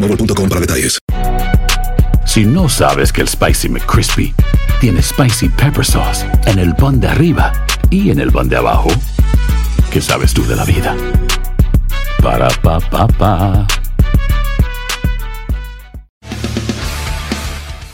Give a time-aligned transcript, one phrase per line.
[0.00, 0.98] boostmobile.com para detalles.
[2.26, 4.34] Si no sabes que el Spicy McCrispy
[4.80, 7.52] tiene Spicy Pepper Sauce en el pan de arriba
[7.90, 8.88] y en el pan de abajo,
[9.90, 10.94] ¿qué sabes tú de la vida?
[12.22, 13.66] Para, pa, pa.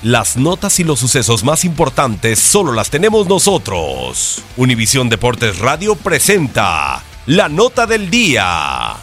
[0.03, 4.43] Las notas y los sucesos más importantes solo las tenemos nosotros.
[4.57, 8.97] Univisión Deportes Radio presenta la nota del día.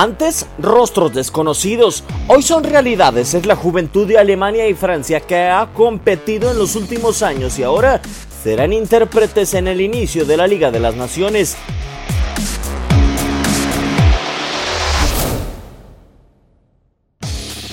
[0.00, 2.04] Antes, rostros desconocidos.
[2.28, 3.34] Hoy son realidades.
[3.34, 7.64] Es la juventud de Alemania y Francia que ha competido en los últimos años y
[7.64, 8.00] ahora
[8.44, 11.56] serán intérpretes en el inicio de la Liga de las Naciones.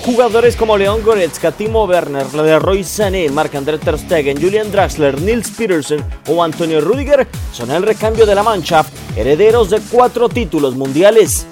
[0.04, 6.04] Jugadores como Leon Goretzka, Timo Werner, Leroy Sané, Marc-André Ter Stegen, Julian Draxler, Nils Petersen
[6.28, 11.46] o Antonio Rudiger son el recambio de la Mannschaft, herederos de cuatro títulos mundiales.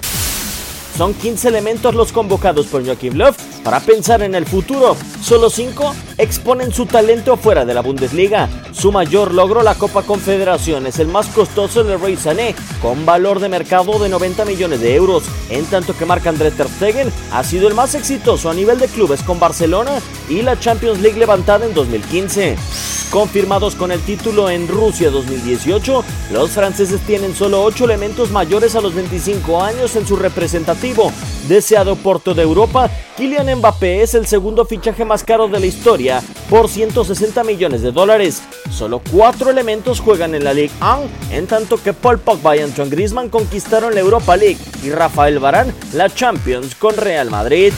[0.97, 3.33] Son 15 elementos los convocados por Joachim Löw
[3.63, 4.95] para pensar en el futuro.
[5.21, 8.47] Solo 5 exponen su talento fuera de la Bundesliga.
[8.73, 13.39] Su mayor logro, la Copa Confederación, es el más costoso de Rey Sané, con valor
[13.39, 17.67] de mercado de 90 millones de euros, en tanto que Marc-André Ter Stegen ha sido
[17.67, 19.99] el más exitoso a nivel de clubes con Barcelona
[20.29, 22.92] y la Champions League levantada en 2015.
[23.13, 28.81] Confirmados con el título en Rusia 2018, los franceses tienen solo 8 elementos mayores a
[28.81, 31.11] los 25 años en su representativo.
[31.47, 36.23] Deseado Porto de Europa, Kylian Mbappé es el segundo fichaje más caro de la historia
[36.49, 38.41] por 160 millones de dólares.
[38.71, 42.89] Solo 4 elementos juegan en la Ligue 1, en tanto que Paul Pogba y Antoine
[42.89, 47.73] Griezmann conquistaron la Europa League y Rafael Varane la Champions con Real Madrid.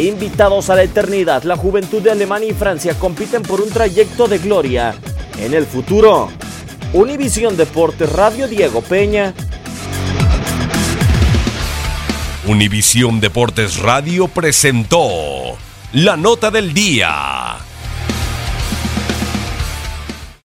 [0.00, 4.38] Invitados a la eternidad, la juventud de Alemania y Francia compiten por un trayecto de
[4.38, 4.94] gloria
[5.38, 6.30] en el futuro.
[6.94, 9.34] Univisión Deportes Radio Diego Peña.
[12.46, 15.58] Univisión Deportes Radio presentó
[15.92, 17.39] la nota del día.